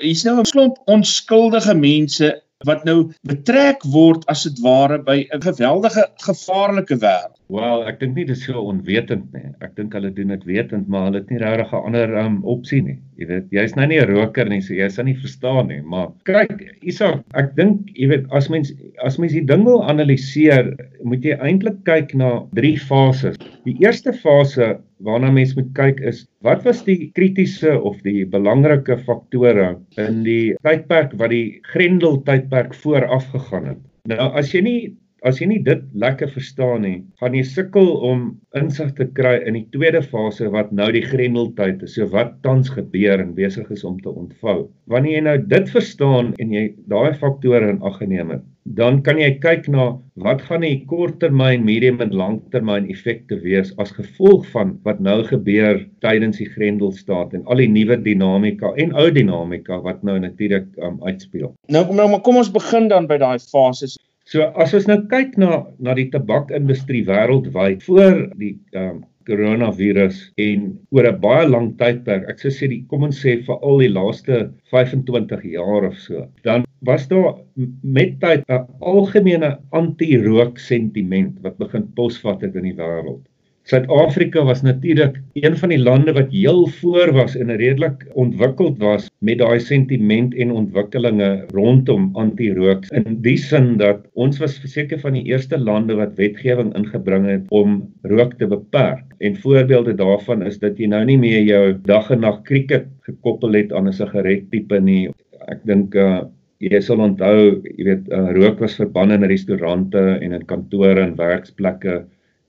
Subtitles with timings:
[0.00, 2.30] hier's nou 'n klomp onskuldige mense
[2.66, 7.37] wat nou betrek word as dit ware by 'n geweldige gevaarlike wêreld.
[7.48, 9.46] Wel, ek dink nie dit is so onwetend nie.
[9.64, 12.82] Ek dink hulle doen dit wetend, maar hulle het nie regtig 'n ander um, opsie
[12.84, 12.98] nie.
[13.16, 16.10] Jy weet, jy's nou nie 'n roker nie, so jy sal nie verstaan nie, maar
[16.28, 21.24] kyk, Isak, ek dink, jy weet, as mens as mens die ding wil analiseer, moet
[21.24, 23.40] jy eintlik kyk na drie fases.
[23.64, 28.98] Die eerste fase waarna mens moet kyk is wat was die kritiese of die belangrike
[29.08, 33.84] faktore in die tydperk wat die Grendel tydperk vooraf gegaan het.
[34.04, 34.80] Nou as jy nie
[35.26, 38.20] As jy nie dit lekker verstaan nie, gaan jy sukkel om
[38.58, 41.96] insig te kry in die tweede fase wat nou die grendeltyd is.
[41.96, 44.68] So wat tans gebeur en besig is om te ontvou.
[44.86, 48.46] Wanneer jy nou dit verstaan en jy daai faktore in ag geneem het,
[48.78, 49.88] dan kan jy kyk na
[50.22, 55.80] wat gaan die korttermyn, medium en langtermyn effekte wees as gevolg van wat nou gebeur
[56.04, 60.98] tydens die grendelstaat en al die nuwe dinamika en ou dinamika wat nou natuurlik um,
[61.06, 61.54] uitspeel.
[61.72, 63.96] Nou kom nou maar kom ons begin dan by daai fases.
[64.28, 68.98] So as ons nou kyk na na die tabakindustrie wêreldwyd voor die ehm um,
[69.28, 70.62] koronavirus en
[70.96, 73.90] oor 'n baie lang tydperk, ek sou sê die kom ons sê vir al die
[73.92, 74.38] laaste
[74.72, 77.34] 25 jaar of so, dan was daar
[77.82, 83.24] met tyd 'n algemene anti-rook sentiment wat begin posvat het in die wêreld.
[83.68, 89.10] Suid-Afrika was natuurlik een van die lande wat heel voor was en redelik ontwikkeld was
[89.20, 95.20] met daai sentiment en ontwikkelinge rondom anti-rook in die sin dat ons was verseker van
[95.20, 99.04] die eerste lande wat wetgewing ingebring het om rook te beperk.
[99.20, 103.52] En voorbeelde daarvan is dat jy nou nie meer jou dag en nag krieket gekoppel
[103.60, 105.10] het aan 'n sigaret tipe nie.
[105.44, 106.24] Ek dink uh
[106.58, 111.14] Jy sal onthou, jy weet, uh, rook was verbân in restaurante en in kantore en
[111.14, 112.00] werksplekke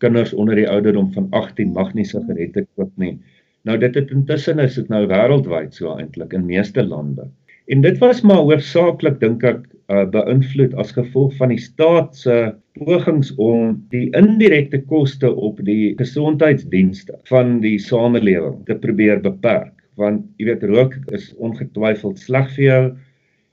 [0.04, 3.18] kinders onder die ouderdom van 18 mag nie sigarette koop nie.
[3.68, 7.28] Nou dit het intussen is dit nou wêreldwyd so eintlik in meeste lande.
[7.70, 9.60] En dit was maar hoofsaaklik dink ek
[9.92, 12.38] uh, beïnvloed as gevolg van die staat se
[12.80, 20.24] pogings om die indirekte koste op die gesondheidsdienste van die samelewing te probeer beperk want
[20.40, 22.84] jy weet rook is ongetwyfeld sleg vir jou.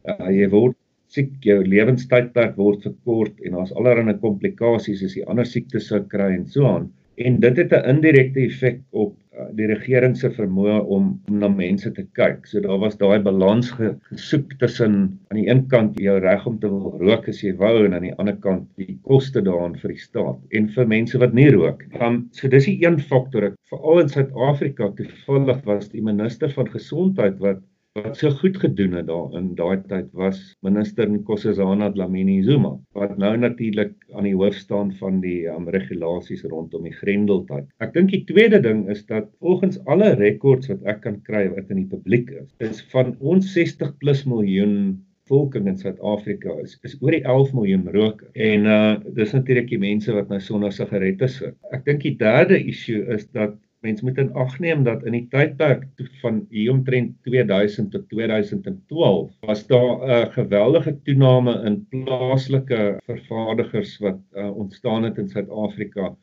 [0.07, 0.77] Uh, jy word
[1.15, 6.33] siek jou lewenstydperk word verkort en daar's allerlei komplikasies as jy ander siektes sou kry
[6.35, 10.79] en so aan en dit het 'n indirekte effek op uh, die regering se vermoë
[10.97, 12.47] om, om na mense te kyk.
[12.47, 16.69] So daar was daai balans gesoek tussen aan die een kant jou reg om te
[16.69, 20.03] wil rook as jy wou en aan die ander kant die koste daaraan vir die
[20.03, 21.85] staat en vir mense wat nie rook.
[22.01, 23.55] Um, so dis die een faktor.
[23.71, 27.65] Veral in Suid-Afrika toevallig was die minister van gesondheid wat
[27.97, 33.17] wat so goed gedoen het daar in daai tyd was minister Nkosazana Dlamini Zuma wat
[33.23, 37.67] nou natuurlik aan die hoof staan van die um, regulasies rondom die grendeltyd.
[37.85, 41.73] Ek dink die tweede ding is dat volgens alle rekords wat ek kan kry wat
[41.73, 44.97] in die publiek is, is van ons 60 plus miljoen
[45.27, 48.29] volking in Suid-Afrika is is oor die 11 miljoen roker.
[48.33, 51.57] En uh dis natuurlik die mense wat nou sonder sigarette sit.
[51.75, 53.57] Ek dink die derde issue is dat
[53.87, 55.87] mens moet in ag neem dat in die tydperk
[56.23, 62.81] van hier omtrent 2000 tot 2012 was daar 'n geweldige toename in plaaslike
[63.11, 66.15] vervaardigers wat uh, ontstaan het in Suid-Afrika.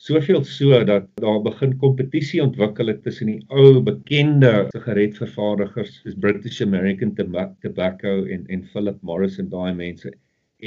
[0.00, 6.60] Soveel so dat daar begin kompetisie ontwikkel het tussen die ou bekende sigaretvervaardigers soos British
[6.64, 10.14] American Tobacco en en Philip Morris en daai mense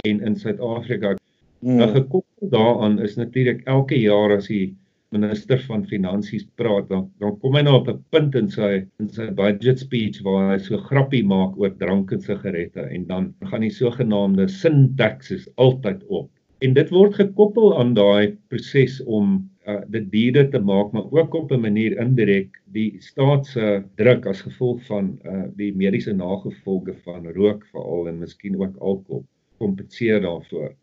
[0.05, 1.15] en in Suid-Afrika.
[1.59, 1.75] Hmm.
[1.81, 4.73] Nou gekoppel daaraan is natuurlik elke jaar as jy
[5.13, 8.71] minister van finansies praat dan dan kom hy nou op 'n punt in sy
[9.03, 13.33] in sy budget speech waar hy so grappie maak oor drank en sigarette en dan
[13.51, 16.29] gaan die sogenaamde sin taxes altyd op.
[16.65, 19.33] En dit word gekoppel aan daai proses om
[19.67, 24.25] uh, dit duurder te maak maar ook op 'n manier indirek die staat se druk
[24.25, 29.25] as gevolg van uh, die mediese nagevolge van rook veral en miskien ook alkohol
[29.57, 30.73] kompenseer daarvoor.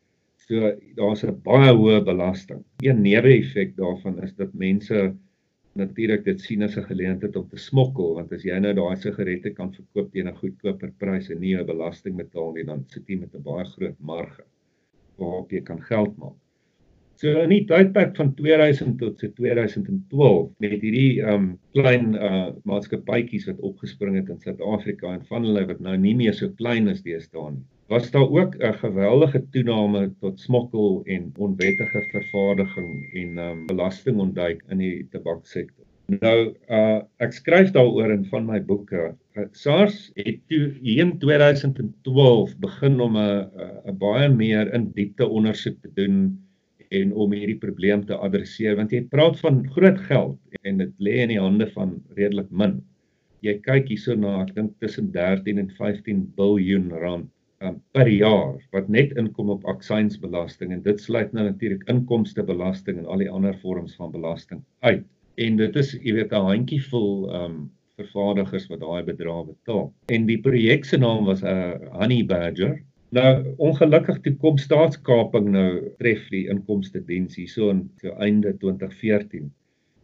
[0.51, 2.63] So daar's 'n baie hoë belasting.
[2.83, 5.15] Een neeweffek daarvan is dat mense
[5.79, 9.53] natuurlik dit sien as 'n geleentheid om te smokkel want as jy nou daai sigarette
[9.59, 13.21] kan verkoop teen 'n goedkoper prys en nie 'n belasting betaal nie, dan sit jy
[13.21, 14.43] met 'n baie groot marge
[15.19, 16.39] waarop jy kan geld maak.
[17.15, 23.47] So in die tydperk van 2000 tot so 2012 met hierdie um klein uh maatskappytjies
[23.47, 27.03] wat opgespring het in Suid-Afrika en van hulle wat nou nie meer so klein is
[27.03, 33.67] deesdae nie was daar ook 'n geweldige toename tot smokkel en onwettige vervaardiging en um,
[33.67, 35.85] belastingontduik in die tabaksektor.
[36.07, 39.15] Nou uh ek skryf daaroor in van my boeke.
[39.35, 43.51] Uh, SARS het toe in 2012 begin om 'n
[43.87, 46.39] 'n baie meer in diepte ondersoek te doen
[46.89, 51.19] en om hierdie probleem te adresseer want jy praat van groot geld en dit lê
[51.25, 52.81] in die hande van redelik min
[53.47, 57.31] jy kyk hierso na ek dink tussen 13 en 15 biljoen rand
[57.65, 63.07] um, per jaar wat net inkom op aksiesbelasting en dit sluit nou natuurlik inkomstebelasting en
[63.07, 65.05] al die ander vorms van belasting uit.
[65.41, 67.13] En dit is jy weet 'n handjievol
[67.43, 67.59] um
[68.01, 69.93] vervaardigers wat daai bedrag betaal.
[70.07, 72.81] En die projek se naam was 'n uh, Honey Badger.
[73.11, 79.53] Nou ongelukkig toe kom staatskaping nou tref die inkomste diens hierso in so einde 2014.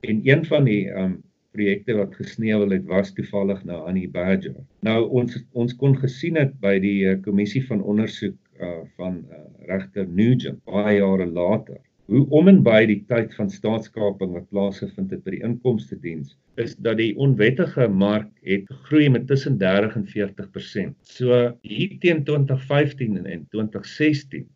[0.00, 1.22] En een van die um
[1.56, 4.60] projekte wat gesneuwel het was toevallig aan die Badger.
[4.86, 9.42] Nou ons ons kon gesien het by die uh, kommissie van ondersoek uh, van uh,
[9.72, 15.10] regter Nugent baie jare later hoe om en by die tyd van staatskaping wat plaasgevind
[15.10, 19.96] het by die inkomste diens is dat die onwettige mark het gegroei met tussen 30
[19.98, 20.94] en 40%.
[21.04, 24.46] So hier teen 2015 en 2016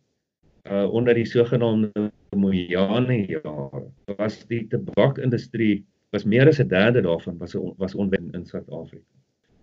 [0.69, 3.83] uh onder die sogenaamde Mojane jare
[4.17, 9.05] was die tabakindustrie was meer as 'n derde daarvan was was onwen in Suid-Afrika.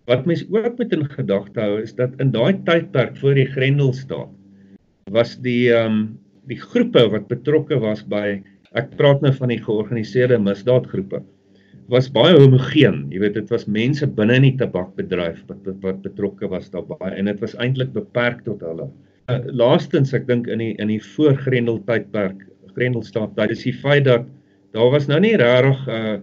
[0.05, 4.33] Wat mense ook moet in gedagte hou is dat in daai tydperk voor die Grendelstaat
[5.11, 6.19] was die ehm um,
[6.49, 8.41] die groepe wat betrokke was by
[8.73, 11.21] ek praat nou van die georganiseerde misdaadgroepe
[11.89, 13.07] was baie homogeen.
[13.13, 17.29] Jy weet dit was mense binne in die tabakbedryf wat, wat betrokke was daarbey en
[17.29, 18.89] dit was eintlik beperk tot hulle.
[19.29, 24.05] Uh, laastens ek dink in die in die voorgrendel tydperk Grendelstaat, dit is die feit
[24.05, 24.25] dat
[24.77, 26.19] daar was nou nie regtig 'n uh,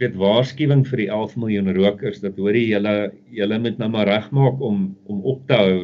[0.00, 4.62] weet waarskuwing vir die 11 miljoen rokers dat hoorie julle julle moet nou maar regmaak
[4.64, 5.74] om om op te hou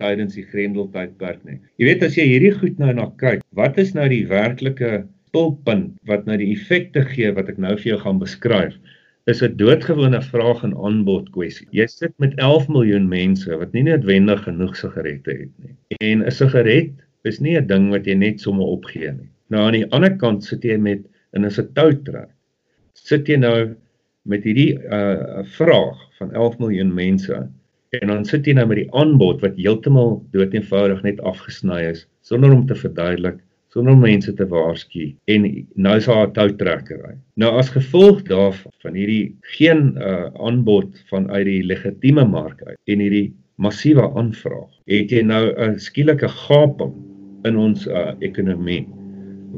[0.00, 1.58] tydens die Grendel tydperk nie.
[1.76, 5.02] Jy weet as jy hierdie goed nou na kyk, wat is nou die werklike
[5.36, 8.80] toppunt wat nou die effekte gee wat ek nou vir jou gaan beskryf?
[9.28, 11.68] Is 'n doodgewone vraag en aanbod kwessie.
[11.76, 15.76] Jy sit met 11 miljoen mense wat nie noodwendig genoeg sigarette het nie.
[16.00, 16.96] En 'n sigaret
[17.28, 19.28] is nie 'n ding wat jy net sommer opgee nie.
[19.50, 21.04] Nou aan die ander kant sit jy met
[21.36, 22.30] en is 'n toutrek
[23.06, 23.74] sit jy nou
[24.28, 27.38] met hierdie uh vraag van 11 miljoen mense
[27.98, 32.52] en dan sit jy nou met die aanbod wat heeltemal doeteenvoudig net afgesny is sonder
[32.54, 37.14] om te verduidelik sonder om mense te waarsku en nou is daar 'n toutrekkery.
[37.36, 42.78] Nou as gevolg daarvan van hierdie geen uh aanbod van uit die legitieme mark uit
[42.84, 46.94] en hierdie massiewe aanvraag, het jy nou 'n skielike gaping
[47.44, 48.86] in ons uh ekonomie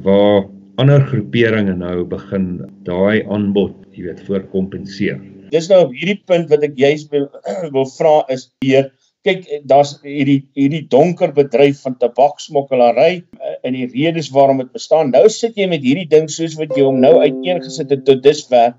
[0.05, 0.45] waar
[0.83, 2.49] ander groeperinge nou begin
[2.87, 5.21] daai aanbod, jy weet, voorkompenseer.
[5.53, 7.29] Dis nou op hierdie punt wat ek juist wil,
[7.77, 8.91] wil vra is hier
[9.23, 13.23] kyk daar's hierdie hierdie donker bedryf van tabaksmokkelary
[13.63, 15.13] in die redes waarom dit bestaan.
[15.15, 18.75] Nou sit jy met hierdie ding soos wat jy hom nou uiteengesit het tot dusver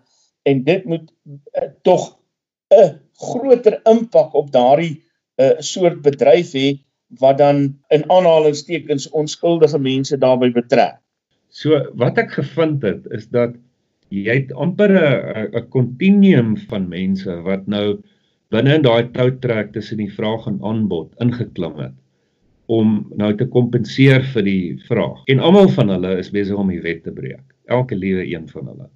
[0.49, 2.17] en dit moet uh, tog
[2.75, 4.97] 'n groter impak op daardie
[5.39, 6.67] uh, soort bedryf hê
[7.21, 11.02] wat dan in aanhalingstekens onskuldige mense daarbey betrek.
[11.53, 13.53] So wat ek gevind het is dat
[14.13, 18.01] jy het amper 'n 'n kontinuum van mense wat nou
[18.53, 21.93] binne in daai toutrek tussen die vraag en aanbod ingeklim het
[22.65, 25.21] om nou te kompenseer vir die vraag.
[25.27, 27.43] En almal van hulle is besig om die wet te breek.
[27.67, 28.89] Elke liewe een van hulle.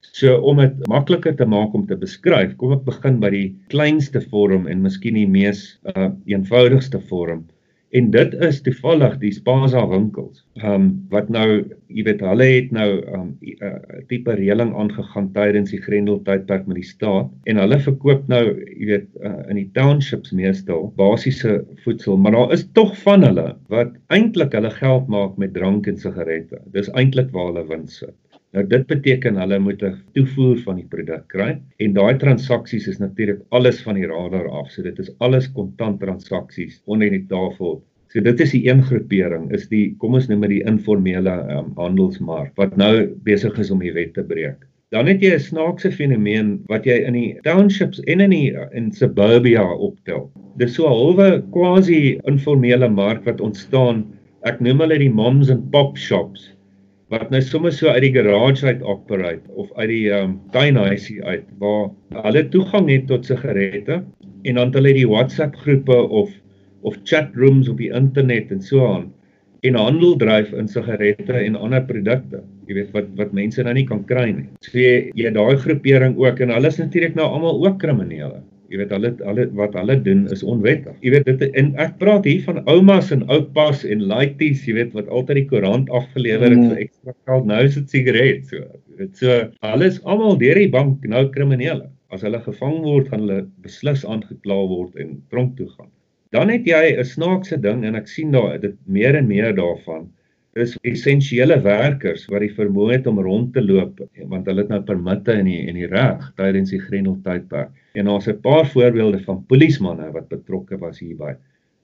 [0.00, 4.22] So om dit makliker te maak om te beskryf, kom ek begin by die kleinste
[4.30, 7.44] vorm en miskien die mees uh, eenvoudigste vorm
[7.90, 10.44] en dit is toevallig die Spaza winkels.
[10.60, 11.46] Ehm um, wat nou,
[11.90, 13.30] jy weet, hulle het nou 'n um,
[13.66, 18.44] uh, tipe reëling aangegaan tydens die Grendel tydperk met die staat en hulle verkoop nou,
[18.78, 23.48] jy weet, uh, in die townships meestal basiese voedsel, maar daar is tog van hulle
[23.68, 26.62] wat eintlik hulle geld maak met drank en sigarette.
[26.72, 28.16] Dis eintlik waar hulle wins sit.
[28.56, 31.50] Nou dit beteken hulle moet 'n toevoer van die produk kry
[31.84, 34.72] en daai transaksies is natuurlik alles van die radar af.
[34.74, 37.78] So dit is alles kontant transaksies onder die tafel.
[38.08, 41.70] So dit is die een groepering is die kom ons noem dit die informele um,
[41.78, 44.66] handelsmark wat nou besig is om die wet te breek.
[44.90, 48.90] Dan het jy 'n snaakse fenomeen wat jy in die townships en in die in
[48.90, 50.26] suburbia optel.
[50.58, 54.08] Dis so 'n halwe quasi informele mark wat ontstaan.
[54.42, 56.50] Ek noem hulle die moms and pop shops
[57.10, 61.46] wat nou sommer so uit die garage uit operate of uit die um, tuinhuisie uit
[61.58, 61.90] waar
[62.26, 64.02] hulle toegang het tot sigarette
[64.46, 66.30] en dan hulle die WhatsApp groepe of
[66.86, 69.10] of chat rooms op die internet en so aan
[69.66, 72.40] en handel dryf in sigarette en ander produkte.
[72.68, 74.46] Jy weet wat wat mense nou nie kan kry nie.
[74.64, 78.40] So jy jy daai groepering ook en hulle is natuurlik nou almal ook kriminele.
[78.70, 80.94] Jy weet hulle hulle wat hulle doen is onwettig.
[81.02, 84.92] Jy weet dit en ek praat hier van oumas en oupas en laities, jy weet
[84.94, 86.68] wat altyd die koerant afgelewer het mm.
[86.70, 87.48] vir ekstra geld.
[87.50, 88.68] Nou is dit sigaret so.
[89.00, 91.88] Dit so alles almal deur die bank nou kriminele.
[92.14, 95.90] As hulle gevang word, gaan hulle beslis aangekla word en tronk toe gaan.
[96.30, 100.06] Dan het jy 'n snaakse ding en ek sien daar dit meer en meer daarvan
[100.58, 104.00] is essensiële werkers wat die vermoë het om rond te loop
[104.30, 107.70] want hulle het nou permitte in die in die reg tydens die Grenel tydperk.
[107.92, 111.34] En daar's 'n paar voorbeelde van polismanne wat betrokke was hierby.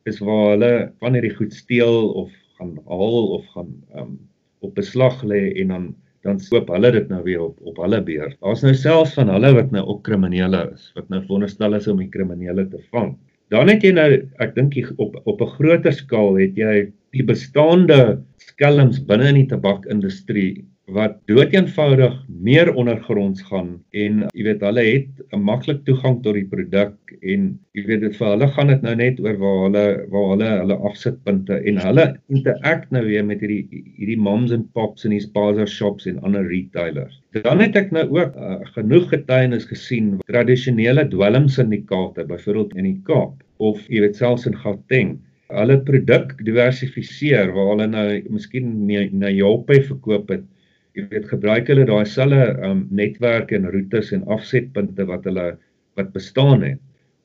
[0.05, 4.19] Is waar hulle van hierdie goed steel of gaan haal of gaan um,
[4.61, 5.95] op beslag lê en dan
[6.27, 8.37] dan koop hulle dit nou weer op op hulle beurt.
[8.41, 12.03] Daar's nou selfs van hulle wat nou ook kriminele is, wat nou veronderstel is om
[12.03, 13.15] die kriminele te vang.
[13.55, 14.09] Dan het jy nou
[14.43, 19.51] ek dink op op 'n groter skaal het jy die bestaande skelms binne in die
[19.55, 26.39] tabakindustrie wat doeteenvoudig meer ondergronds gaan en jy weet hulle het 'n maklik toegang tot
[26.39, 29.85] die produk en jy weet dit vir hulle gaan dit nou net oor waar hulle
[30.15, 35.05] waar hulle hulle afsitpunte en hulle interact nou weer met hierdie hierdie moms and pops
[35.05, 37.21] en hierdie bazaar shops en ander retailers.
[37.43, 43.43] Dan het ek nou ook uh, genoeg getuienis gesien tradisionele dwelmsyndikaate byvoorbeeld in die Kaap
[43.59, 45.17] of jy weet selfs in Gauteng
[45.55, 48.73] hulle produk diversifiseer waar hulle nou miskien
[49.19, 50.47] na Joppe verkoop het.
[50.97, 55.47] Jy weet gebruik hulle daai selfe um, netwerke en roetes en afsetpunte wat hulle
[56.01, 56.81] wat bestaan het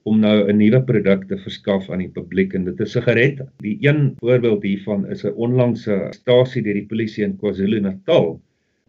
[0.10, 3.46] om nou 'n nuwe produk te verskaf aan die publiek en dit is sigarette.
[3.62, 8.42] Die een voorbeeld hiervan is 'n onlangse stasie deur die polisie in KwaZulu-Natal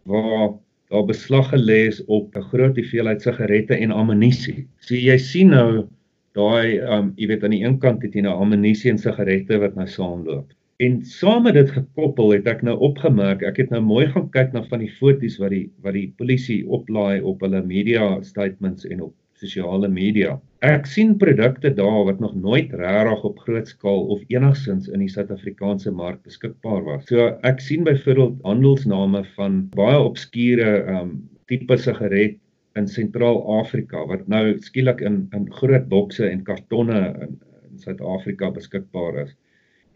[0.04, 0.54] waar
[0.90, 4.66] daar beslag gelê is op 'n groot hoeveelheid sigarette en ammunisie.
[4.80, 5.86] So jy sien nou
[6.34, 9.74] daai um jy weet aan die een kant het jy nou ammunisie en sigarette wat
[9.74, 10.52] nou saamloop.
[10.82, 14.54] En saam met dit gekoppel het ek nou opgemerk, ek het nou mooi gaan kyk
[14.54, 19.04] na van die foto's wat die wat die polisie oplaai op hulle media statements en
[19.06, 20.34] op sosiale media.
[20.66, 25.10] Ek sien produkte daar wat nog nooit regtig op groot skaal of enigsins in die
[25.12, 27.06] Suid-Afrikaanse mark beskikbaar was.
[27.10, 31.14] So ek sien byvoorbeeld handelsname van baie obskure um
[31.50, 32.40] tipe sigaret
[32.78, 37.38] in Sentraal-Afrika wat nou skielik in in groot bokse en kartonne in,
[37.70, 39.34] in Suid-Afrika beskikbaar is.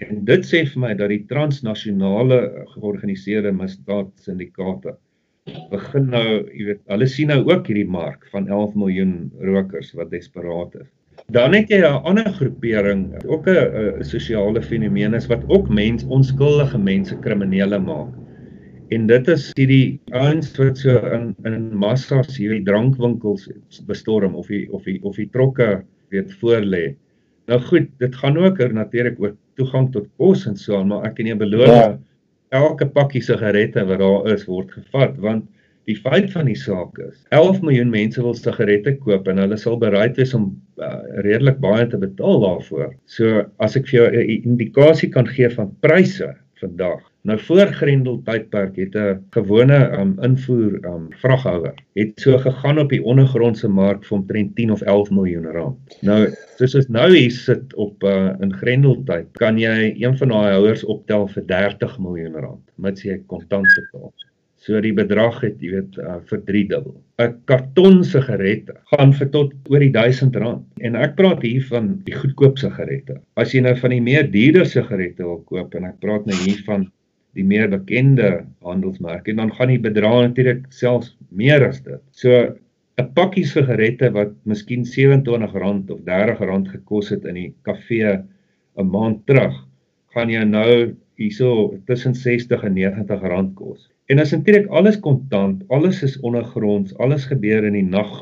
[0.05, 2.39] En dit sê vir my dat die transnasionale
[2.75, 4.97] georganiseerde misdaadsyndikaate
[5.71, 9.15] begin nou, jy weet, hulle sien nou ook hierdie mark van 11 miljoen
[9.47, 10.89] rokers wat desperaat is.
[11.33, 16.79] Dan het jy 'n ander groepering, ook 'n sosiale fenomeen is wat ook mens onskuldige
[16.79, 18.13] mense kriminele maak.
[18.91, 23.49] En dit is hierdie ouens wat so in in massas hierdie drankwinkels
[23.87, 26.95] bestorm of die of die of die trokke weet voor lê.
[27.47, 31.07] Nou goed, dit gaan ook er natuurlik oor toegang tot kos en so aan, maar
[31.09, 31.91] ek kan jou beloof ja.
[32.63, 35.47] elke pakkie sigarette wat daar is word gevat want
[35.87, 39.79] die feit van die saak is 11 miljoen mense wil sigarette koop en hulle sal
[39.83, 40.49] bereid wees om
[40.83, 42.91] uh, redelik baie te betaal daarvoor.
[43.07, 48.21] So as ek vir jou 'n indikasie kan gee van pryse vandag Nou voor Grendel
[48.23, 54.05] tydperk het 'n gewone um, invoer um, vraghouer het so gegaan op die ondergrondse mark
[54.05, 55.97] vir omtrent 10 of 11 miljoen rand.
[56.01, 60.29] Nou soos ons nou hier sit op uh, in Grendel tyd, kan jy een van
[60.29, 64.13] daai houers optel vir 30 miljoen rand mits jy kontant betaal.
[64.67, 66.95] So die bedrag het jy weet uh, vir 3 dubbel.
[67.19, 70.65] 'n Karton sigarette gaan vir tot oor die 1000 rand.
[70.79, 73.21] En ek praat hier van die goedkoop sigarette.
[73.35, 76.63] As jy nou van die meer duurder sigarette wil koop en ek praat nou hier
[76.67, 76.87] van
[77.37, 78.31] die meer bekende
[78.65, 82.03] handelsmerke en dan gaan die bedrag natuurlik selfs meer as dit.
[82.13, 82.57] So
[82.97, 88.23] 'n pakkie sigarette wat miskien R27 of R30 gekos het in die kafee
[88.77, 89.55] 'n maand terug,
[90.15, 93.89] gaan jy nou hierso tussen 60 en 90 rand kos.
[94.09, 98.13] En as eintlik alles kontant, alles is ondergronds, alles gebeur in die nag.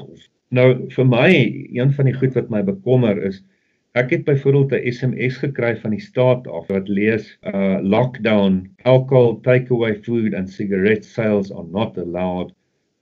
[0.50, 1.30] Nou vir my,
[1.74, 3.42] een van die goed wat my bekommer is
[4.00, 8.54] Ek het byvoorbeeld 'n SMS gekry van die staat af wat lees uh lockdown
[8.92, 12.50] alcohol takeaway food and cigarette sales are not allowed.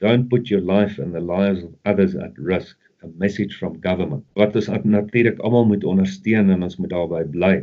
[0.04, 2.76] Don't put your life and the lives of others at risk.
[3.04, 4.24] A message from government.
[4.34, 7.54] Wat ons natuurlik almal moet ondersteun en ons moet daarby bly.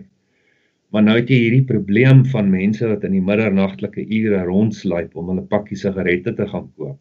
[0.89, 5.29] Maar nou het jy hierdie probleem van mense wat in die middernagtelike ure rondsluip om
[5.29, 6.97] hulle pakkie sigarette te gaan koop.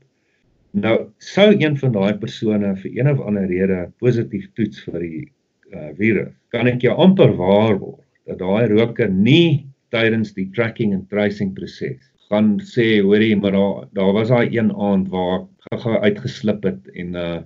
[0.77, 5.27] Nou sou een van daai persone vir een of ander rede positief toets vir die
[5.75, 11.07] uh, virus, kan ek jou amper waarborg dat daai roker nie tydens die tracking en
[11.09, 15.47] tracing proses gaan sê hoorie maar daar daar was daai een aand waar
[15.85, 17.39] gou uitgeslip het en uh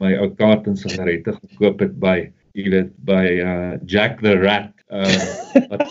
[0.00, 2.16] my ou kaart en sigarette gekoop het by
[2.56, 5.04] jy weet by uh Jack the Rat uh
[5.68, 5.84] wat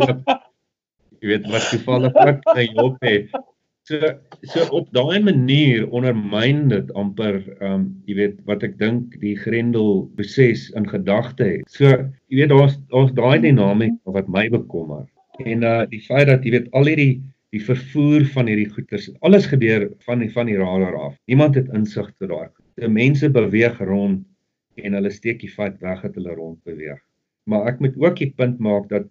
[0.00, 0.24] wat
[1.20, 3.14] jy weet wat toevallig ook by Joppe
[3.90, 3.98] So
[4.46, 9.32] so op daai manier ondermyn dit amper ehm um, jy weet wat ek dink die
[9.38, 11.64] Grendel proses in gedagte het.
[11.66, 11.90] So
[12.30, 15.08] jy weet daar's daar's daai dinamik wat my bekommer.
[15.42, 17.18] En uh die feit dat jy weet al hierdie
[17.50, 21.18] die vervoer van hierdie goeder alles gebeur van die van die radar af.
[21.26, 22.48] Niemand het insig tot daai.
[22.78, 24.22] Die mense beweeg rond
[24.78, 27.02] en hulle steek die feit weg dat hulle rond beweeg.
[27.50, 29.10] Maar ek moet ook die punt maak dat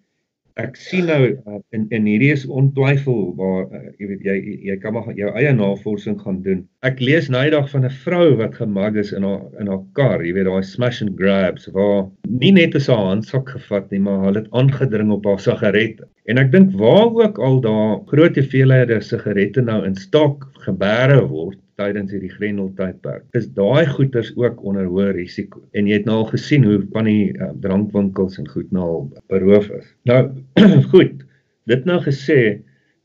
[0.58, 4.36] ek sien nou uh, in in hierdie is ontwyfelbaar uh, jy weet jy
[4.70, 6.65] jy kan maar jou eie navorsing gaan doen.
[6.88, 10.25] Ek lees nou eendag van 'n vrou wat gemag is in haar in haar kar,
[10.25, 14.25] jy weet daai smash and grabs waar nie net is haar handsak gevat nie, maar
[14.25, 16.10] hulle het aangedring op haar sigarette.
[16.29, 21.58] En ek dink waar ook al daar groot hoeveelhede sigarette nou in stok gebeere word
[21.79, 23.25] tydens hierdie Grendel tydperk.
[23.38, 25.63] Is daai goederes ook onder hoë risiko.
[25.74, 28.89] En jy het nou al gesien hoe van die uh, drankwinkels en goed nou
[29.31, 29.88] beroof is.
[30.09, 30.21] Nou
[30.93, 31.24] goed,
[31.71, 32.39] dit nou gesê,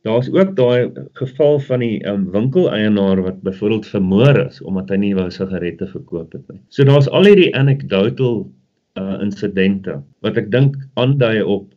[0.04, 0.90] daar's ook daai
[1.21, 6.35] geval van die um, winkeleienaar wat byvoorbeeld vermoor is omdat hy nie wou sigarette verkoop
[6.37, 6.61] het nie.
[6.69, 8.43] So daar's al hierdie anecdotal
[9.00, 11.71] uh, insidente wat ek dink aandui op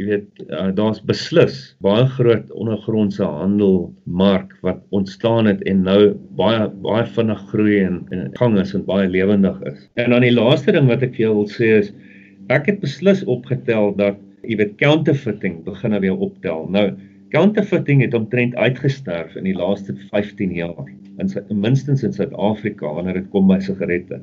[0.00, 5.98] jy weet uh, daar's beslis baie groot ondergrondse handelmark wat ontstaan het en nou
[6.38, 9.84] baie baie vinnig groei en in gang is en baie lewendig is.
[9.94, 11.92] En dan die laaste ding wat ek vir jou wil sê is
[12.50, 16.66] ek het beslis opgetel dat jy weet counterfeiting begin weer optel.
[16.74, 16.88] Nou
[17.30, 20.90] counterfeiting het omtrent uitgesterf in die laaste 15 jaar
[21.22, 21.30] in
[21.62, 24.18] minstens in Suid-Afrika wanneer dit kom by sigarette.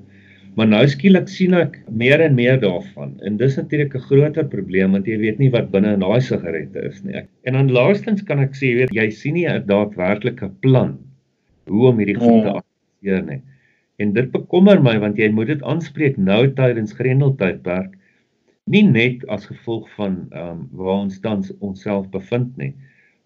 [0.55, 3.13] Maar nou skielik sien ek meer en meer daarvan.
[3.27, 6.83] En dis natuurlik 'n groter probleem want jy weet nie wat binne in daai sigarette
[6.89, 7.23] is nie.
[7.43, 10.97] En dan laastens kan ek sê jy weet jy sien nie 'n daadwerklike plan
[11.67, 13.41] hoe om hierdie goed te akseer nie.
[13.99, 17.95] En dit bekommer my want jy moet dit aanspreek nou tydens Grendeltydperk
[18.65, 22.73] nie net as gevolg van ehm um, waar ons tans onsself bevind nie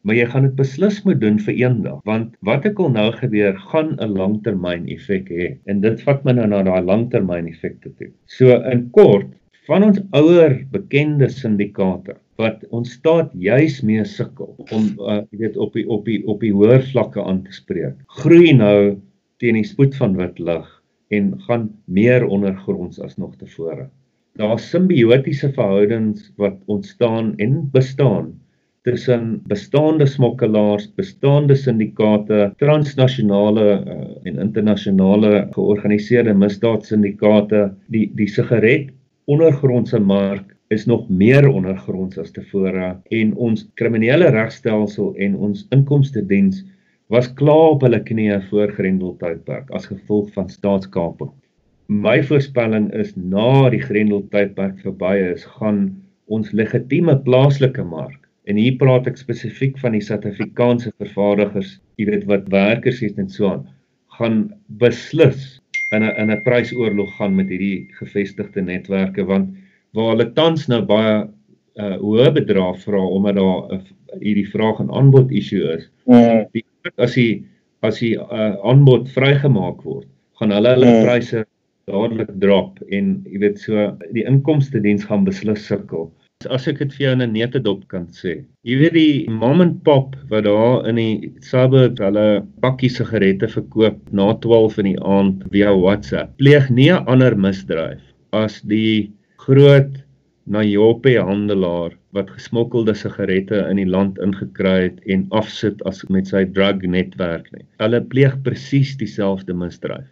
[0.06, 3.58] maar jy gaan dit beslis moet doen vir eendag want wat ek al nou gebeur
[3.72, 8.12] gaan 'n langtermyn effek hê en dit vat my nou na daai langtermyn effekte toe.
[8.38, 9.34] So in kort
[9.68, 15.58] van ons ouer bekende syndikaate wat ons staat juis mee sukkel om uh, jy weet
[15.58, 17.98] op die op die op die hoër vlakke aan te spreek.
[18.22, 18.98] Groei nou
[19.42, 20.68] teen die spoed van wit lig
[21.16, 23.90] en gaan meer ondergronds as nog tevore.
[24.38, 28.34] Daar's simbiotiese verhoudings wat ontstaan en bestaan
[28.86, 37.70] tussen bestaande smokkelaars, bestaande syndikaate, transnasionale uh, en internasionale georganiseerde misdaadsyndikaate.
[37.94, 38.92] Die die sigaret
[39.26, 46.22] ondergrondse mark is nog meer ondergronds as tevore en ons kriminele regstelsel en ons inkomste
[46.30, 46.62] diens
[47.14, 51.30] was klaar op hulle knieë voor Grendeltydperk as gevolg van staatskaping.
[51.90, 55.88] My voorspelling is na die Grendeltydperk verby is, gaan
[56.34, 62.26] ons legitieme plaaslike mark En hier praat ek spesifiek van die Suid-Afrikaanse vervaardigers, jy weet
[62.30, 63.64] wat werkers het en so aan,
[64.20, 64.38] gaan
[64.82, 65.56] beslis
[65.96, 69.50] in 'n in 'n prysoorlog gaan met hierdie gevestigde netwerke want
[69.94, 71.28] waar hulle tans nou baie
[71.76, 73.80] uh hoë bedrae vra omdat daar uh,
[74.22, 75.90] hierdie vraag en aanbod issue is.
[76.06, 76.46] Mm.
[76.54, 76.66] Die,
[76.98, 77.44] as die
[77.82, 80.08] as die uh, aanbod vrygemaak word,
[80.40, 81.04] gaan hulle hulle mm.
[81.04, 81.46] pryse
[81.86, 86.10] dadelik drop en jy weet so die inkomste diens gaan beslis sukkel
[86.54, 88.34] as ek dit vir jou in 'n neutedop kan sê.
[88.68, 94.00] Jy weet die mom and pop wat daar in die suburb hulle pakkie sigarette verkoop
[94.12, 96.36] na 12 in die aand via WhatsApp.
[96.38, 98.02] Pleeg nie 'n ander misdryf
[98.34, 100.02] as die groot
[100.48, 106.46] Nayope handelaar wat gesmokkelde sigarette in die land ingekry het en afsit as met sy
[106.46, 107.66] drug netwerk nie.
[107.82, 110.06] Hulle pleeg presies dieselfde misdryf.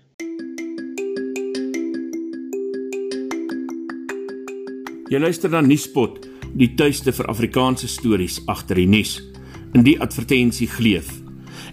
[5.13, 6.23] Jy luister na Nuuspot,
[6.57, 9.19] die tuiste vir Afrikaanse stories agter die nuus.
[9.77, 11.11] In die advertensie gleef.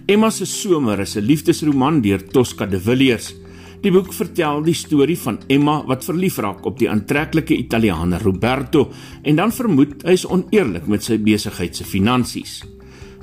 [0.05, 3.33] Emma se somer is 'n liefdesroman deur Tosca de Villiers.
[3.81, 8.91] Die boek vertel die storie van Emma wat verlief raak op die aantreklike Italiaaner Roberto
[9.23, 12.63] en dan vermoed hy is oneerlik met sy besigheid se finansies.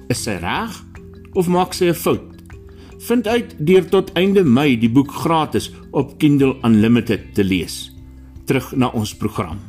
[0.08, 0.84] Is sy reg
[1.34, 2.42] of maak sy 'n fout?
[2.98, 7.92] Vind uit deur tot einde Mei die boek gratis op Kindle Unlimited te lees.
[8.46, 9.67] Terug na ons program.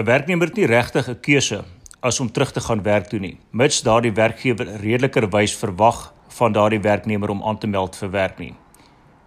[0.00, 1.64] 'n werknemer het nie regtig 'n keuse
[2.00, 6.80] as om terug te gaan werk toe nie, mits daardie werkgewer redelikerwys verwag van daardie
[6.80, 8.54] werknemer om aan te meld vir werk nie.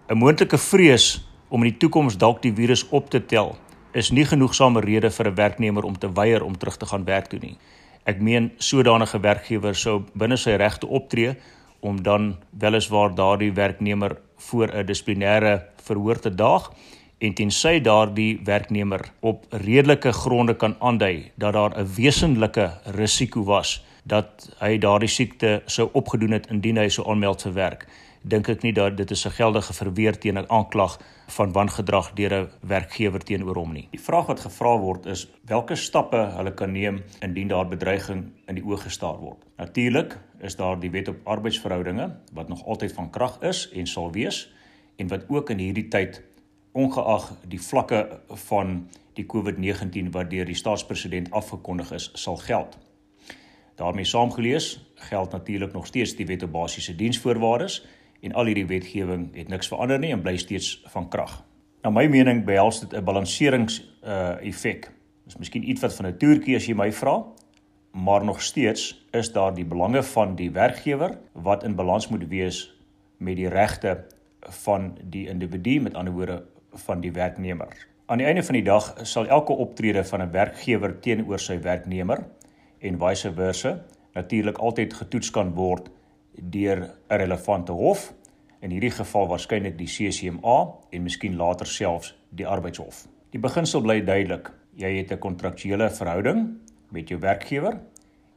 [0.09, 3.55] 'n Moontlike vrees om in die toekoms dalk die virus op te tel,
[3.91, 7.27] is nie genoegsame rede vir 'n werknemer om te weier om terug te gaan werk
[7.27, 7.57] toe nie.
[8.03, 11.35] Ek meen sodanige werkgewer sou binne sy regte optree
[11.79, 16.71] om dan weliswaar daardie werknemer voor 'n dissiplinêre verhoor te daag
[17.23, 23.83] en tensy daardie werknemer op redelike gronde kan aandui dat daar 'n wesenlike risiko was
[24.03, 27.87] dat hy daardie siekte sou opgedoen het indien hy sou aanmeld vir werk
[28.23, 32.33] dink ek nie dat dit is 'n geldige verweer teen 'n aanklag van wangedrag deur
[32.33, 33.87] 'n werkgewer teenoor hom nie.
[33.91, 38.55] Die vraag wat gevra word is watter stappe hulle kan neem indien daar bedreiging in
[38.55, 39.37] die oog gestaar word.
[39.57, 44.11] Natuurlik is daar die wet op arbeidsverhoudinge wat nog altyd van krag is en sal
[44.11, 44.53] wees
[44.97, 46.21] en wat ook in hierdie tyd
[46.73, 52.77] ongeag die vlakke van die COVID-19 wat deur die staatspresident afgekondig is, sal geld.
[53.75, 57.85] daarmee saamgelees geld natuurlik nog steeds die wet op basiese diensvoorwaardes
[58.21, 61.43] en al hierdie wetgewing het niks verander nie en bly steeds van krag.
[61.81, 64.91] Na my mening behels dit 'n balanserings uh effek.
[65.25, 67.25] Dis miskien iets wat van 'n toertjie as jy my vra,
[67.91, 72.75] maar nog steeds is daar die belange van die werkgewer wat in balans moet wees
[73.17, 74.05] met die regte
[74.39, 76.43] van die individu, met ander woorde
[76.85, 77.87] van die werknemer.
[78.05, 82.25] Aan die einde van die dag sal elke optrede van 'n werkgewer teenoor sy werknemer
[82.79, 83.79] en vice versa
[84.13, 85.89] natuurlik altyd getoets kan word
[86.35, 88.13] deur 'n relevante hof
[88.59, 93.07] in hierdie geval waarskynlik die CCMA en miskien later selfs die arbeidshof.
[93.29, 94.51] Die beginsel bly duidelik.
[94.75, 96.57] Jy het 'n kontraktuele verhouding
[96.89, 97.79] met jou werkgewer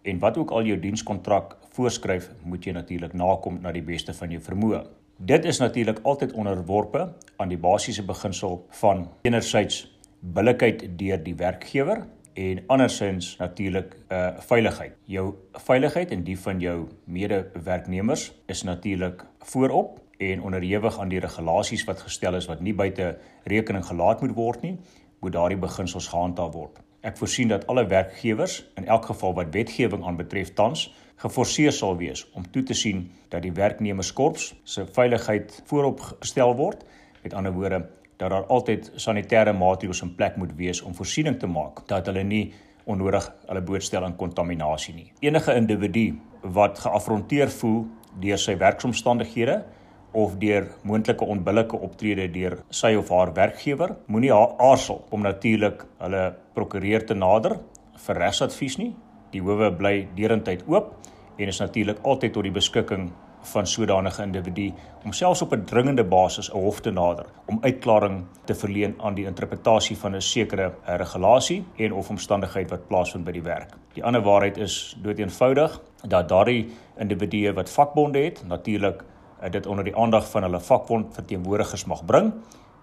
[0.02, 4.30] en wat ook al jou dienskontrak voorskryf, moet jy natuurlik nakom na die beste van
[4.30, 4.86] jou vermoë.
[5.18, 12.02] Dit is natuurlik altyd onderworpe aan die basiese beginsel van enerzijds billikheid deur die werkgewer
[12.34, 14.92] en andersins natuurlik 'n uh, veiligheid.
[15.04, 21.84] Jou veiligheid en die van jou medewerknemers is natuurlik voorop en onderhewig aan die regulasies
[21.84, 24.78] wat gestel is wat nie buite rekening gelaat moet word nie,
[25.20, 26.80] moet daardie beginsels gehandhaaf word.
[27.00, 32.24] Ek voorsien dat alle werkgewers in elk geval wat wetgewing aanbetref tans geforseer sal wees
[32.34, 36.84] om toe te sien dat die werknemerskorps se veiligheid voorop gestel word.
[37.22, 41.48] Met ander woorde, dat daar altyd sanitêre maatreëls in plek moet wees om voorsiening te
[41.50, 42.44] maak dat hulle nie
[42.86, 45.08] onnodig hulle blootstel aan kontaminasie nie.
[45.20, 46.06] Enige individu
[46.42, 47.84] wat geafronteer voel
[48.22, 49.58] deur sy werksomstandighede
[50.16, 56.30] of deur moontlike onbillike optrede deur sy of haar werkgewer, moenie aarsel om natuurlik hulle
[56.56, 57.58] prokureur te nader
[58.06, 58.94] vir regsadvies nie.
[59.36, 60.94] Die howe bly derentyd oop
[61.36, 63.10] en is natuurlik altyd tot die beskikking
[63.46, 64.70] van sodanige individu
[65.04, 69.14] om selfs op 'n dringende basis 'n hof te nader om uitklaring te verleen aan
[69.14, 73.70] die interpretasie van 'n sekere regulasie en of omstandigheid wat plaasvind by die werk.
[73.92, 76.68] Die ander waarheid is doeteenvoudig dat daardie
[76.98, 79.04] individue wat vakbonde het, natuurlik
[79.40, 82.32] eh, dit onder die aandag van hulle vakbond verteenwoordigers mag bring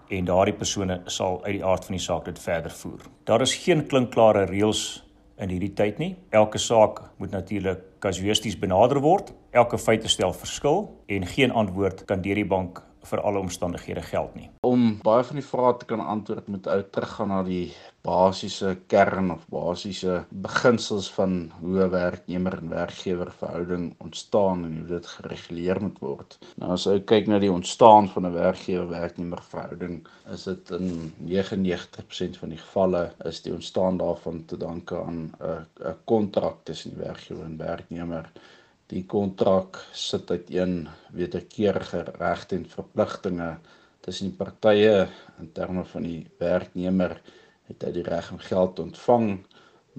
[0.08, 3.00] en daardie persone sal uit die aard van die saak dit verder voer.
[3.24, 5.03] Daar is geen klinkklare reëls
[5.38, 6.14] in hierdie tyd nie.
[6.30, 9.32] Elke saak moet natuurlik kasuïsties benader word.
[9.50, 14.34] Elke feite stel verskil en geen antwoord kan deur die bank vir alle omstandighede geld
[14.34, 14.50] nie.
[14.66, 17.72] Om baie van die vrae te kan antwoord moet ou teruggaan na die
[18.04, 24.86] basiese kern of basiese beginsels van hoe 'n werknemer en werkgewer verhouding ontstaan en hoe
[24.86, 26.38] dit gereguleer moet word.
[26.56, 32.36] Nou as ou kyk na die ontstaan van 'n werkgewer-werknemer verhouding, is dit in 99%
[32.36, 37.04] van die gevalle is die ontstaan daarvan te danke aan 'n 'n kontrak tussen die
[37.04, 38.30] werkgewer en werknemer
[38.92, 43.54] Die kontrak sit uiteen wederkerige regte en verpligtinge
[44.04, 45.06] tussen die partye
[45.40, 47.16] in terme van die werknemer
[47.70, 49.28] het hy die reg om geld te ontvang,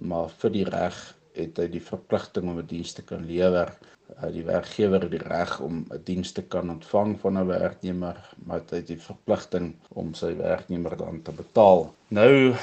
[0.10, 1.00] maar vir die reg
[1.36, 3.74] het hy die verpligting om 'n diens te kan lewer.
[4.21, 8.21] Uh, die werkgewer het die reg om 'n diens te kan ontvang van 'n werknemer,
[8.45, 11.93] maar hy het die verpligting om sy werknemer dan te betaal.
[12.08, 12.56] Nou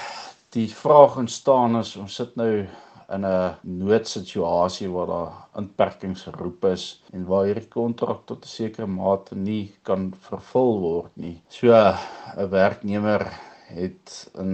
[0.55, 2.67] die vraag ontstaan is ons sit nou
[3.11, 8.87] in 'n noodsituasie waar daar inperkings geroep is en waar hierdie kontrak tot 'n sekere
[8.87, 11.43] mate nie kan vervul word nie.
[11.49, 13.27] So 'n werknemer
[13.75, 14.53] het in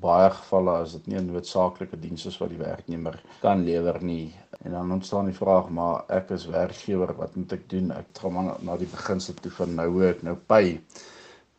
[0.00, 4.34] baie gevalle as dit nie 'n noodsaaklike diens is wat die werknemer kan lewer nie
[4.64, 8.32] en dan ontstaan die vraag maar ek is werkgewer wat moet ek doen ek gaan
[8.32, 10.80] maar na die beginsel toe van nou hoe ek nou pay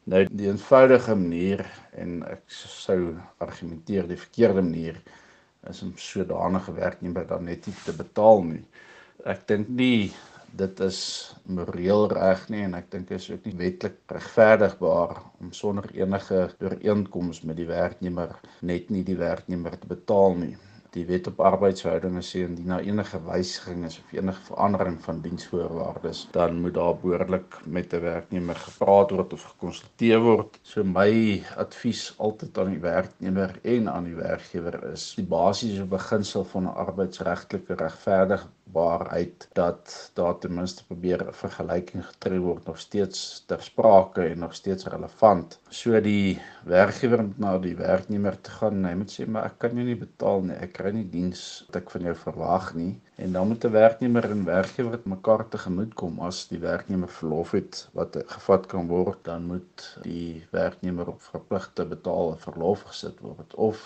[0.04, 5.02] nou die eenvoudige manier en ek sou argumenteer die verkeerde manier
[5.70, 8.64] is om sodanige werknemer dan net nie te betaal nie.
[9.28, 10.12] Ek dink nie
[10.60, 11.00] dit is
[11.46, 17.44] moreel reg nie en ek dink is ook nie wetlik regverdigbaar om sonder enige ooreenkoms
[17.46, 18.34] met die werknemer
[18.66, 20.56] net nie die werknemer te betaal nie
[20.96, 26.28] die wet op arbeidsverhoudinge sê indien daar enige wysiging is of enige verandering van diensvoorwaardes,
[26.32, 30.60] dan moet daar behoorlik met 'n werknemer gepraat word of gekonsulteer word.
[30.62, 36.44] So my advies altyd aan die werknemer en aan die werkgewer is die basiese beginsel
[36.44, 37.76] van 'n arbeidsregtelike
[38.70, 44.40] regverdigbaarheid dat daar ten minste probeer 'n vergelyking getref word nog steeds ter sprake en
[44.40, 45.60] nog steeds relevant.
[45.70, 49.60] So die werkgewer moet na die werknemer te gaan en hy moet sê maar ek
[49.60, 50.56] kan jou nie betaal nie.
[50.56, 54.30] Ek kry nie diens wat ek van jou verwag nie en dan moet 'n werknemer
[54.32, 59.46] en werkgewer mekaar tegemoet kom as die werknemer verlof het wat gevat kan word dan
[59.52, 63.82] moet die werknemer op verpligte betaal verlof gesit word of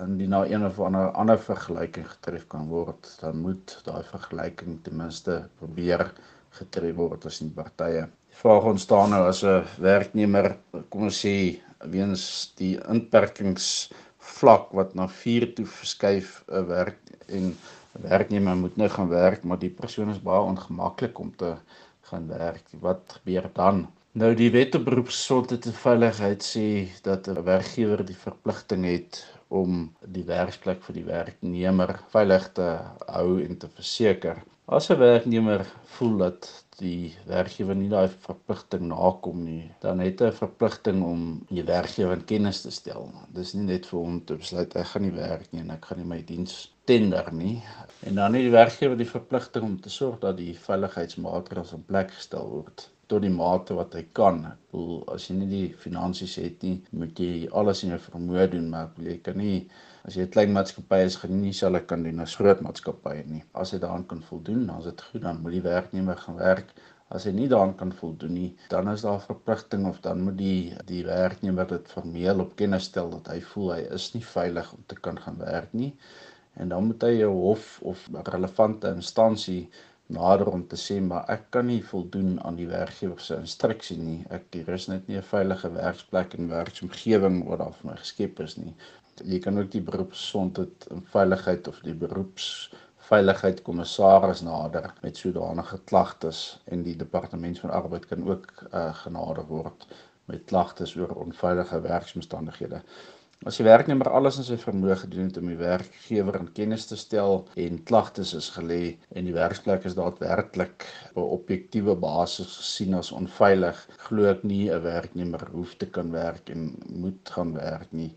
[0.00, 4.96] indien nou een of ander ander vergelyking getref kan word dan moet daai vergelyking ten
[4.96, 6.12] minste probeer
[6.60, 8.06] getref word tussen die partye.
[8.32, 10.56] Die vraag ontstaan nou as 'n werknemer
[10.88, 11.60] kom ons sê
[11.94, 12.24] weens
[12.56, 17.54] die inperkingsvlak wat na 4 toe verskuif 'n werk en
[17.92, 21.56] werknemer moet nou gaan werk, maar die persoon is baie ongemaklik om te
[22.10, 22.64] gaan werk.
[22.80, 23.86] Wat gebeur dan?
[24.12, 26.66] Nou die wet op beroepsgesondheid en veiligheid sê
[27.02, 32.66] dat 'n werkgewer die verpligting het om die werksplek vir die werknemer veilig te
[33.06, 34.42] hou en te verseker.
[34.66, 40.26] As 'n werknemer voel dat die werkgewer nie daai verpligting nakom nie, dan het hy
[40.26, 43.10] 'n verpligting om die werkgewer in kennis te stel.
[43.28, 45.98] Dis nie net vir hom te besluit ek gaan nie werk nie en ek gaan
[45.98, 47.62] nie my diens tender nie.
[48.06, 52.10] En dan het die werkgewer die verpligting om te sorg dat die veiligheidsmaatreëls in plek
[52.16, 54.38] gestel word tot die mate wat hy kan.
[54.48, 58.46] Ek bedoel as jy nie die finansies het nie, moet jy alles in jou vermoë
[58.54, 59.58] doen, maar ek bedoel jy kan nie
[60.08, 63.26] as jy 'n klein maatskappy is, gaan jy nie dieselfde kan doen as groot maatskappye
[63.34, 63.42] nie.
[63.62, 66.72] As jy daaraan kan voldoen, dan is dit goed, dan moet die werknemer gaan werk.
[67.12, 70.38] As hy nie daaraan kan voldoen nie, dan is daar 'n verpligting of dan moet
[70.38, 74.72] die die werknemer dit formeel op kennis stel dat hy voel hy is nie veilig
[74.72, 75.92] om te kan gaan werk nie.
[76.60, 79.70] En dan moet hy 'n hof of relevante instansie
[80.06, 84.18] nader om te sê maar ek kan nie voldoen aan die werkgewer se instruksie nie.
[84.30, 88.40] Ek hier is net nie 'n veilige werksplek en werksomgewing wat daar vir my geskep
[88.46, 88.74] is nie.
[89.24, 96.60] Jy kan ook die beroepsgesondheid en veiligheid of die beroepsveiligheid kommissaris nader met sodanige klagtes
[96.64, 99.86] en die departement van arbeid kan ook uh, genader word
[100.26, 102.82] met klagtes oor onveilige werksomstandighede.
[103.50, 106.98] As die werknemer alles in sy vermoë gedoen het om die werkgewer in kennis te
[107.00, 108.78] stel en klagtes is gelê
[109.18, 114.70] en die werksplek is daadwerklik op 'n objektiewe basis gesien as onveilig, glo ek nie
[114.70, 116.62] 'n werknemer hoef te kan werk en
[117.02, 118.12] moet gaan werk nie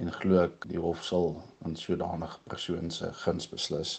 [0.00, 1.28] en glo ek die hof sal
[1.64, 3.94] aan sodanige persoon se guns beslis.